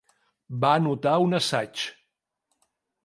[0.63, 1.85] Va anotar un assaig.